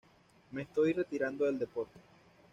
Me 0.51 0.63
estoy 0.63 0.93
retirando 0.93 1.45
del 1.45 1.59
deporte. 1.59 1.99